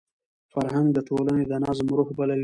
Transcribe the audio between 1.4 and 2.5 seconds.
د نظم روح بلل کېږي.